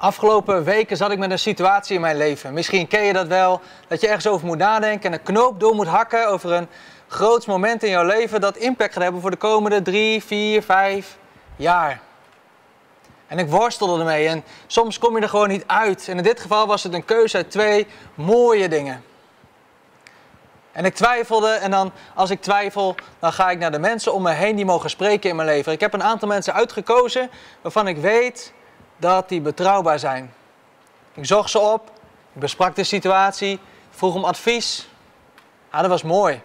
[0.00, 2.52] Afgelopen weken zat ik met een situatie in mijn leven.
[2.52, 5.74] Misschien ken je dat wel, dat je ergens over moet nadenken en een knoop door
[5.74, 6.68] moet hakken over een
[7.08, 11.16] groots moment in jouw leven dat impact gaat hebben voor de komende drie, vier, vijf
[11.56, 12.00] jaar.
[13.26, 16.08] En ik worstelde ermee en soms kom je er gewoon niet uit.
[16.08, 19.04] En in dit geval was het een keuze uit twee mooie dingen.
[20.72, 24.22] En ik twijfelde en dan als ik twijfel, dan ga ik naar de mensen om
[24.22, 25.72] me heen die mogen spreken in mijn leven.
[25.72, 27.30] Ik heb een aantal mensen uitgekozen
[27.62, 28.52] waarvan ik weet
[29.00, 30.34] dat die betrouwbaar zijn.
[31.14, 31.90] Ik zocht ze op,
[32.32, 34.88] ik besprak de situatie, vroeg om advies.
[35.70, 36.40] Ah, dat was mooi.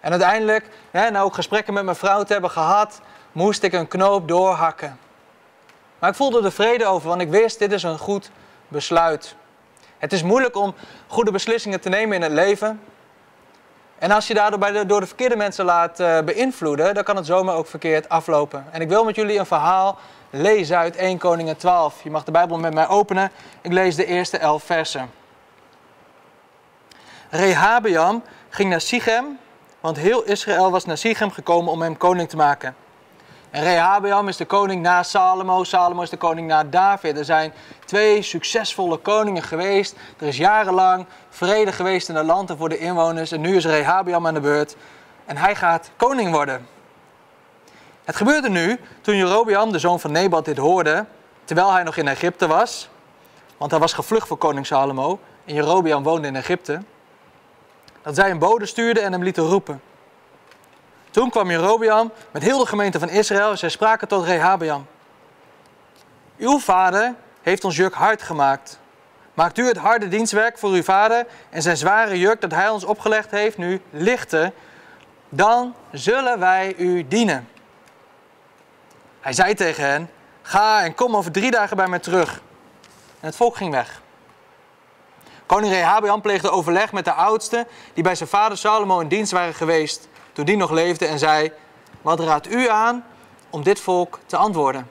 [0.00, 3.00] En uiteindelijk, nou ook gesprekken met mijn vrouw te hebben gehad,
[3.32, 4.98] moest ik een knoop doorhakken.
[5.98, 8.30] Maar ik voelde er vrede over, want ik wist, dit is een goed
[8.68, 9.34] besluit.
[9.98, 10.74] Het is moeilijk om
[11.06, 12.80] goede beslissingen te nemen in het leven.
[13.98, 17.26] En als je daardoor bij door de verkeerde mensen laat uh, beïnvloeden, dan kan het
[17.26, 18.66] zomaar ook verkeerd aflopen.
[18.70, 19.98] En ik wil met jullie een verhaal
[20.30, 22.02] lezen uit 1 Koningen 12.
[22.02, 23.30] Je mag de Bijbel met mij openen.
[23.60, 25.10] Ik lees de eerste elf versen.
[27.30, 29.38] Rehabeam ging naar Sichem,
[29.80, 32.76] want heel Israël was naar Sichem gekomen om hem koning te maken.
[33.54, 35.64] En Rehabeam is de koning na Salomo.
[35.64, 37.18] Salomo is de koning na David.
[37.18, 37.52] Er zijn
[37.84, 39.96] twee succesvolle koningen geweest.
[40.18, 43.32] Er is jarenlang vrede geweest in het land en voor de inwoners.
[43.32, 44.76] En nu is Rehabeam aan de beurt.
[45.24, 46.66] En hij gaat koning worden.
[48.04, 51.06] Het gebeurde nu toen Jerobeam, de zoon van Nebat, dit hoorde.
[51.44, 52.88] Terwijl hij nog in Egypte was.
[53.56, 55.18] Want hij was gevlucht voor koning Salomo.
[55.44, 56.82] En Jerobeam woonde in Egypte.
[58.02, 59.80] Dat zij een bode stuurde en hem lieten roepen.
[61.14, 64.86] Toen kwam Jerobeam met heel de gemeente van Israël en zij spraken tot Rehabeam.
[66.38, 68.78] Uw vader heeft ons juk hard gemaakt.
[69.34, 72.84] Maakt u het harde dienstwerk voor uw vader en zijn zware juk dat hij ons
[72.84, 74.52] opgelegd heeft nu lichter,
[75.28, 77.48] dan zullen wij u dienen.
[79.20, 80.10] Hij zei tegen hen,
[80.42, 82.40] ga en kom over drie dagen bij mij terug.
[83.20, 84.02] En het volk ging weg.
[85.46, 89.54] Koning Rehabeam pleegde overleg met de oudsten die bij zijn vader Salomo in dienst waren
[89.54, 91.52] geweest toen die nog leefde en zei:
[92.02, 93.04] Wat raadt u aan
[93.50, 94.90] om dit volk te antwoorden?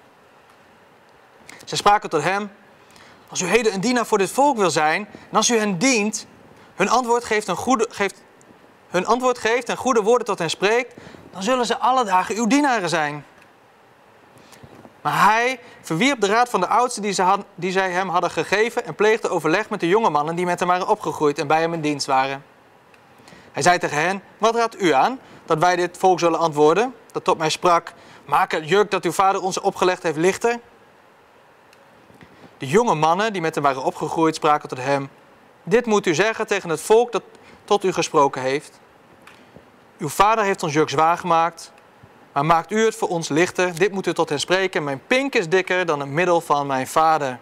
[1.65, 2.51] Zij spraken tot hem:
[3.29, 6.25] Als u heden een dienaar voor dit volk wil zijn, en als u hen dient,
[6.75, 7.51] hun antwoord geeft,
[7.89, 8.21] geeft,
[8.89, 10.93] hun antwoord geeft en goede woorden tot hen spreekt,
[11.31, 13.25] dan zullen ze alle dagen uw dienaren zijn.
[15.01, 18.85] Maar hij verwierp de raad van de oudsten die, ze die zij hem hadden gegeven
[18.85, 21.73] en pleegde overleg met de jonge mannen die met hem waren opgegroeid en bij hem
[21.73, 22.43] in dienst waren.
[23.51, 26.95] Hij zei tegen hen, wat raadt u aan dat wij dit volk zullen antwoorden?
[27.11, 27.93] Dat tot mij sprak,
[28.25, 30.59] maak het juk dat uw vader ons opgelegd heeft lichter.
[32.57, 35.09] De jonge mannen die met hem waren opgegroeid spraken tot hem,
[35.63, 37.23] dit moet u zeggen tegen het volk dat
[37.63, 38.79] tot u gesproken heeft.
[39.97, 41.71] Uw vader heeft ons juk zwaar gemaakt,
[42.33, 43.75] maar maakt u het voor ons lichter.
[43.75, 44.83] Dit moet u tot hen spreken.
[44.83, 47.39] Mijn pink is dikker dan het middel van mijn vader.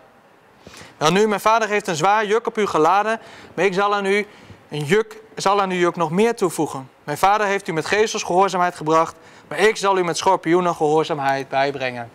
[0.97, 3.19] Wel nu, mijn vader heeft een zwaar juk op u geladen,
[3.53, 4.28] maar ik zal aan u
[4.72, 6.90] een juk, zal aan uw juk nog meer toevoegen.
[7.04, 9.16] Mijn vader heeft u met geestels gehoorzaamheid gebracht,
[9.48, 12.09] maar ik zal u met schorpioenen gehoorzaamheid bijbrengen.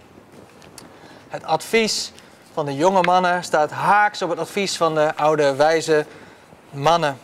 [1.28, 2.12] Het advies
[2.52, 6.06] van de jonge mannen staat haaks op het advies van de oude wijze
[6.70, 7.18] mannen.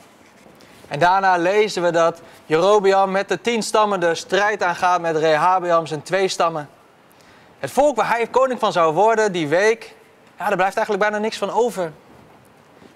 [0.89, 5.87] En daarna lezen we dat Jerobeam met de tien stammen de strijd aangaat met Rehabeam
[5.87, 6.69] zijn twee stammen.
[7.59, 9.95] Het volk waar hij koning van zou worden die week,
[10.39, 11.93] ja, daar blijft eigenlijk bijna niks van over.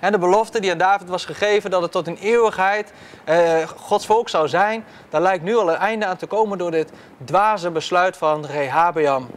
[0.01, 2.93] De belofte die aan David was gegeven dat het tot in eeuwigheid
[3.25, 6.71] eh, Gods volk zou zijn, daar lijkt nu al een einde aan te komen door
[6.71, 6.91] dit
[7.25, 9.29] dwaze besluit van Rehabeam.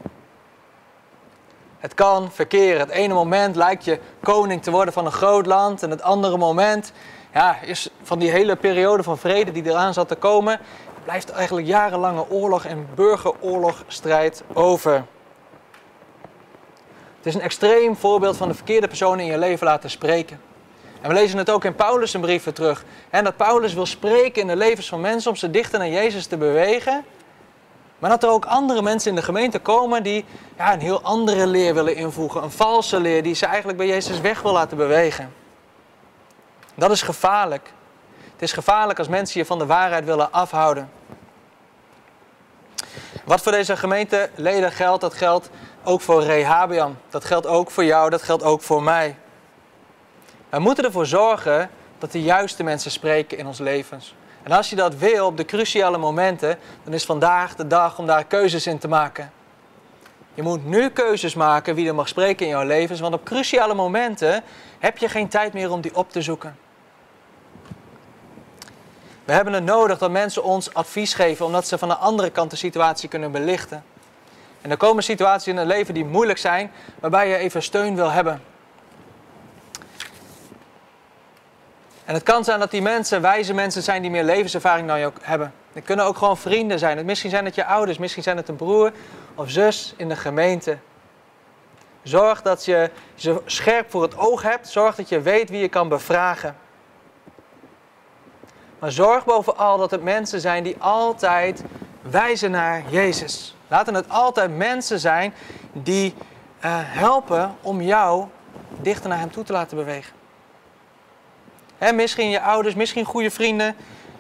[1.80, 2.80] Het kan verkeren.
[2.80, 6.38] Het ene moment lijkt je koning te worden van een groot land en het andere
[6.38, 6.92] moment
[7.34, 10.59] ja, is van die hele periode van vrede die eraan zat te komen,
[11.03, 14.94] blijft eigenlijk jarenlange oorlog en burgeroorlogstrijd over.
[17.18, 20.49] Het is een extreem voorbeeld van de verkeerde personen in je leven laten spreken.
[21.02, 22.84] En we lezen het ook in Paulus' brieven terug.
[23.10, 26.26] En dat Paulus wil spreken in de levens van mensen om ze dichter naar Jezus
[26.26, 27.06] te bewegen.
[28.00, 30.26] Maar dat er ook andere mensen in de gemeente komen die
[30.58, 32.44] ja, een heel andere leer willen invoegen.
[32.44, 35.34] Een valse leer die ze eigenlijk bij Jezus weg wil laten bewegen.
[36.75, 37.72] Dat is gevaarlijk.
[38.31, 40.90] Het is gevaarlijk als mensen je van de waarheid willen afhouden.
[43.25, 45.50] Wat voor deze gemeenteleden geldt, dat geldt
[45.84, 46.98] ook voor Rehabian.
[47.10, 49.16] Dat geldt ook voor jou, dat geldt ook voor mij.
[50.50, 54.16] Wij moeten ervoor zorgen dat de juiste mensen spreken in ons levens.
[54.44, 58.06] En als je dat wil op de cruciale momenten, dan is vandaag de dag om
[58.06, 59.31] daar keuzes in te maken.
[60.34, 63.74] Je moet nu keuzes maken wie er mag spreken in jouw levens, want op cruciale
[63.74, 64.44] momenten
[64.80, 66.57] heb je geen tijd meer om die op te zoeken.
[69.25, 72.52] We hebben het nodig dat mensen ons advies geven, omdat ze van de andere kant
[72.52, 73.84] de situatie kunnen belichten.
[74.62, 78.12] En er komen situaties in het leven die moeilijk zijn, waarbij je even steun wil
[78.12, 78.42] hebben.
[82.09, 85.06] En het kan zijn dat die mensen wijze mensen zijn die meer levenservaring dan je
[85.06, 85.53] ook hebben.
[85.73, 87.06] Het kunnen ook gewoon vrienden zijn.
[87.06, 88.91] Misschien zijn het je ouders, misschien zijn het een broer
[89.35, 90.77] of zus in de gemeente.
[92.03, 94.67] Zorg dat je ze scherp voor het oog hebt.
[94.67, 96.56] Zorg dat je weet wie je kan bevragen.
[98.79, 101.63] Maar zorg bovenal dat het mensen zijn die altijd
[102.01, 103.56] wijzen naar Jezus.
[103.67, 105.33] Laten het altijd mensen zijn
[105.71, 108.25] die uh, helpen om jou
[108.81, 110.19] dichter naar Hem toe te laten bewegen.
[111.80, 113.76] Misschien je ouders, misschien goede vrienden.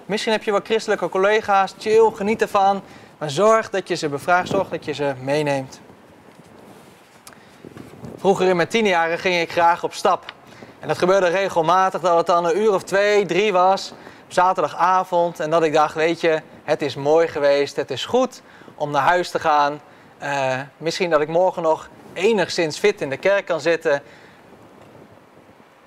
[0.05, 1.73] Misschien heb je wel christelijke collega's.
[1.79, 2.81] Chill, geniet ervan.
[3.17, 5.79] Maar zorg dat je ze bevraagt, zorg dat je ze meeneemt.
[8.17, 10.33] Vroeger in mijn tienjaren ging ik graag op stap.
[10.79, 13.93] En dat gebeurde regelmatig dat het dan een uur of twee, drie was.
[14.25, 15.39] Op zaterdagavond.
[15.39, 17.75] En dat ik dacht, weet je, het is mooi geweest.
[17.75, 18.41] Het is goed
[18.75, 19.81] om naar huis te gaan.
[20.23, 24.01] Uh, misschien dat ik morgen nog enigszins fit in de kerk kan zitten.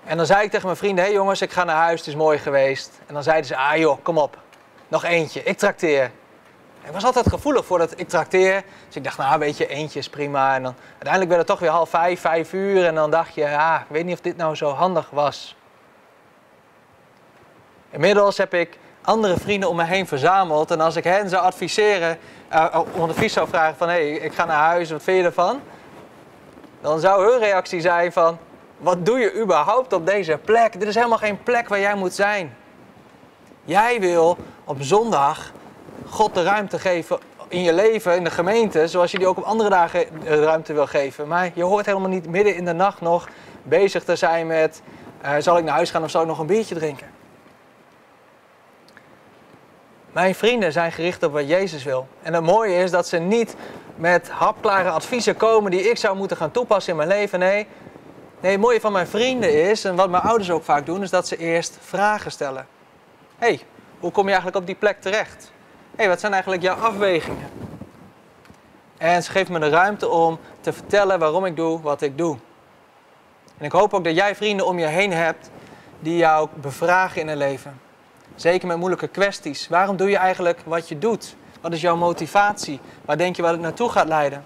[0.04, 2.08] En dan zei ik tegen mijn vrienden: Hé hey jongens, ik ga naar huis, het
[2.08, 3.00] is mooi geweest.
[3.06, 4.38] En dan zeiden ze: Ah joh, kom op,
[4.88, 6.10] nog eentje, ik trakteer.
[6.84, 8.64] Ik was altijd gevoelig voor dat ik trakteer.
[8.86, 10.54] Dus ik dacht, nou weet je, eentje is prima.
[10.54, 12.86] En dan, uiteindelijk werd het toch weer half vijf, vijf uur.
[12.86, 15.56] En dan dacht je, ja, ik weet niet of dit nou zo handig was.
[17.90, 20.70] Inmiddels heb ik andere vrienden om me heen verzameld.
[20.70, 22.18] En als ik hen zou adviseren,
[22.52, 23.88] uh, om advies zou vragen van...
[23.88, 25.60] hé, hey, ik ga naar huis, wat vind je ervan?
[26.80, 28.38] Dan zou hun reactie zijn van...
[28.82, 30.78] Wat doe je überhaupt op deze plek?
[30.78, 32.56] Dit is helemaal geen plek waar jij moet zijn.
[33.64, 35.52] Jij wil op zondag
[36.08, 37.18] God de ruimte geven
[37.48, 40.72] in je leven, in de gemeente, zoals je die ook op andere dagen de ruimte
[40.72, 41.28] wil geven.
[41.28, 43.28] Maar je hoort helemaal niet midden in de nacht nog
[43.62, 44.82] bezig te zijn met:
[45.24, 47.10] uh, zal ik naar huis gaan of zal ik nog een biertje drinken?
[50.12, 52.06] Mijn vrienden zijn gericht op wat Jezus wil.
[52.22, 53.56] En het mooie is dat ze niet
[53.96, 57.38] met hapklare adviezen komen die ik zou moeten gaan toepassen in mijn leven.
[57.38, 57.66] Nee,
[58.42, 61.10] Nee, het mooie van mijn vrienden is, en wat mijn ouders ook vaak doen, is
[61.10, 62.66] dat ze eerst vragen stellen.
[63.38, 63.60] Hé, hey,
[64.00, 65.52] hoe kom je eigenlijk op die plek terecht?
[65.90, 67.50] Hé, hey, wat zijn eigenlijk jouw afwegingen?
[68.98, 72.36] En ze geeft me de ruimte om te vertellen waarom ik doe wat ik doe.
[73.58, 75.50] En ik hoop ook dat jij vrienden om je heen hebt
[76.00, 77.80] die jou bevragen in het leven.
[78.34, 79.68] Zeker met moeilijke kwesties.
[79.68, 81.36] Waarom doe je eigenlijk wat je doet?
[81.60, 82.80] Wat is jouw motivatie?
[83.04, 84.44] Waar denk je waar het naartoe gaat leiden?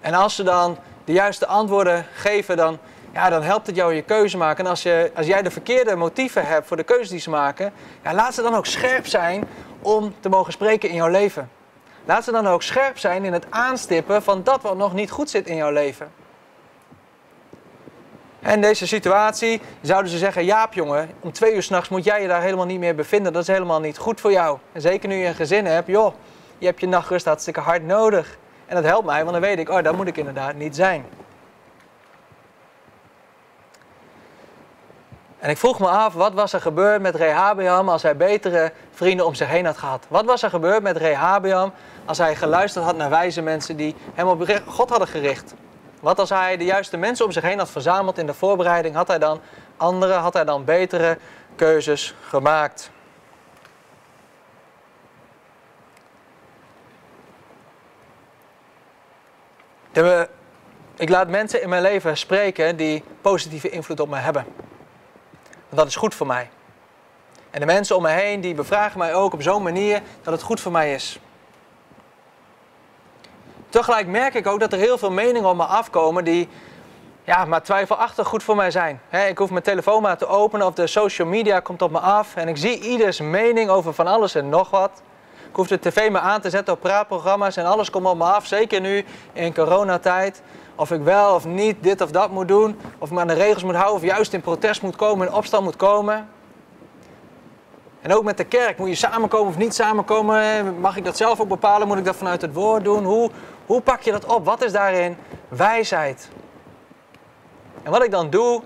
[0.00, 2.78] En als ze dan de juiste antwoorden geven, dan,
[3.12, 4.64] ja, dan helpt het jou je keuze maken.
[4.64, 7.72] En als, je, als jij de verkeerde motieven hebt voor de keuzes die ze maken,
[8.12, 9.44] laat ze dan ook scherp zijn
[9.82, 11.50] om te mogen spreken in jouw leven.
[12.04, 15.30] Laat ze dan ook scherp zijn in het aanstippen van dat wat nog niet goed
[15.30, 16.10] zit in jouw leven.
[18.40, 22.22] En in deze situatie zouden ze zeggen: Jaap, jongen, om twee uur s'nachts moet jij
[22.22, 23.32] je daar helemaal niet meer bevinden.
[23.32, 24.58] Dat is helemaal niet goed voor jou.
[24.72, 26.14] En zeker nu je een gezin hebt, joh,
[26.58, 28.38] je hebt je nachtrust hartstikke hard nodig.
[28.72, 31.04] En dat helpt mij, want dan weet ik, oh, daar moet ik inderdaad niet zijn.
[35.38, 39.26] En ik vroeg me af, wat was er gebeurd met Rehabeam als hij betere vrienden
[39.26, 40.04] om zich heen had gehad?
[40.08, 41.72] Wat was er gebeurd met Rehabeam
[42.04, 45.54] als hij geluisterd had naar wijze mensen die hem op God hadden gericht?
[46.00, 48.94] Wat als hij de juiste mensen om zich heen had verzameld in de voorbereiding?
[48.94, 49.40] Had hij dan
[49.76, 51.18] andere, had hij dan betere
[51.56, 52.90] keuzes gemaakt?
[60.96, 64.44] Ik laat mensen in mijn leven spreken die positieve invloed op mij hebben.
[65.42, 66.50] Want dat is goed voor mij.
[67.50, 70.42] En de mensen om me heen die bevragen mij ook op zo'n manier dat het
[70.42, 71.18] goed voor mij is.
[73.68, 76.48] Tegelijk merk ik ook dat er heel veel meningen op me afkomen die
[77.24, 79.00] ja, maar twijfelachtig goed voor mij zijn.
[79.28, 82.36] ik hoef mijn telefoon maar te openen of de social media komt op me af
[82.36, 85.02] en ik zie ieders mening over van alles en nog wat.
[85.52, 88.24] Ik hoef de tv maar aan te zetten op praatprogramma's en alles komt op me
[88.24, 88.46] af.
[88.46, 90.42] Zeker nu in coronatijd.
[90.74, 92.78] Of ik wel of niet dit of dat moet doen.
[92.98, 93.94] Of ik me aan de regels moet houden.
[93.94, 96.28] Of juist in protest moet komen, in opstand moet komen.
[98.00, 98.78] En ook met de kerk.
[98.78, 100.80] Moet je samenkomen of niet samenkomen?
[100.80, 101.88] Mag ik dat zelf ook bepalen?
[101.88, 103.04] Moet ik dat vanuit het woord doen?
[103.04, 103.30] Hoe,
[103.66, 104.44] hoe pak je dat op?
[104.44, 105.16] Wat is daarin
[105.48, 106.28] wijsheid?
[107.82, 108.62] En wat ik dan doe,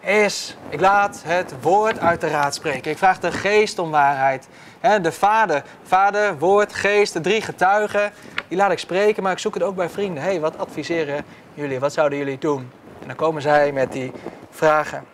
[0.00, 2.90] is, ik laat het woord uit de raad spreken.
[2.90, 4.48] Ik vraag de geest om waarheid.
[4.80, 8.12] De vader, vader, woord, geest, de drie getuigen,
[8.48, 10.22] die laat ik spreken, maar ik zoek het ook bij vrienden.
[10.22, 11.80] hey, wat adviseren jullie?
[11.80, 12.70] Wat zouden jullie doen?
[13.00, 14.12] En dan komen zij met die
[14.50, 15.04] vragen.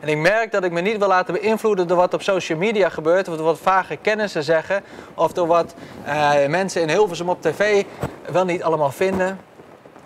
[0.00, 2.88] En ik merk dat ik me niet wil laten beïnvloeden door wat op social media
[2.88, 4.82] gebeurt, of door wat vage kennissen zeggen,
[5.14, 5.74] of door wat
[6.06, 7.84] uh, mensen in Hilversum op tv
[8.32, 9.38] wel niet allemaal vinden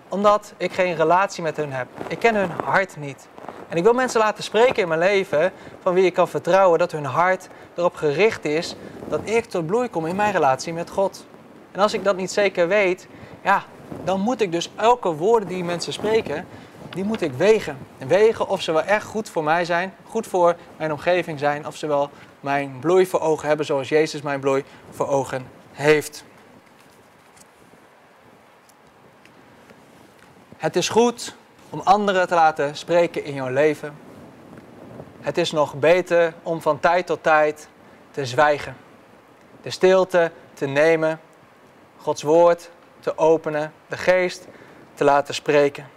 [0.09, 1.87] omdat ik geen relatie met hun heb.
[2.07, 3.27] Ik ken hun hart niet.
[3.69, 6.91] En ik wil mensen laten spreken in mijn leven van wie ik kan vertrouwen dat
[6.91, 8.75] hun hart erop gericht is
[9.07, 11.25] dat ik tot bloei kom in mijn relatie met God.
[11.71, 13.07] En als ik dat niet zeker weet,
[13.43, 13.63] ja,
[14.03, 16.47] dan moet ik dus elke woorden die mensen spreken,
[16.89, 17.77] die moet ik wegen.
[17.97, 21.67] En wegen of ze wel echt goed voor mij zijn, goed voor mijn omgeving zijn,
[21.67, 26.23] of ze wel mijn bloei voor ogen hebben zoals Jezus mijn bloei voor ogen heeft.
[30.57, 31.35] Het is goed
[31.69, 34.06] om anderen te laten spreken in jouw leven.
[35.27, 37.67] Het is nog beter om van tijd tot tijd
[38.11, 38.77] te zwijgen.
[39.61, 41.19] De stilte te nemen,
[41.97, 42.69] Gods woord
[42.99, 44.47] te openen, de geest
[44.93, 45.89] te laten spreken.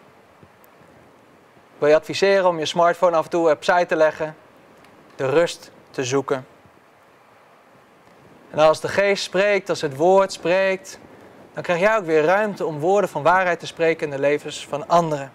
[1.47, 4.37] Ik wil je adviseren om je smartphone af en toe opzij te leggen,
[5.17, 6.47] de rust te zoeken.
[8.51, 10.99] En als de geest spreekt, als het woord spreekt,
[11.55, 14.67] dan krijg jij ook weer ruimte om woorden van waarheid te spreken in de levens
[14.67, 15.33] van anderen.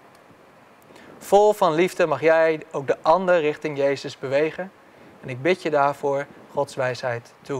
[1.18, 4.72] Vol van liefde mag jij ook de ander richting Jezus bewegen.
[5.22, 7.54] En ik bid je daarvoor Gods wijsheid toe.